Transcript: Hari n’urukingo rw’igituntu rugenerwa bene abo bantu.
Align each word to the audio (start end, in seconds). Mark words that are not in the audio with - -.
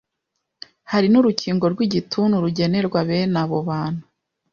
Hari 0.91 1.07
n’urukingo 1.09 1.65
rw’igituntu 1.73 2.35
rugenerwa 2.43 2.99
bene 3.09 3.37
abo 3.43 3.57
bantu. 3.69 4.03